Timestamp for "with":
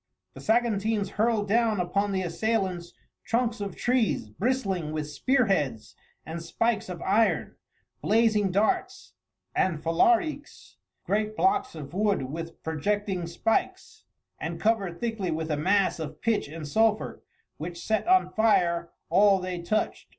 4.93-5.07, 12.31-12.63, 15.29-15.51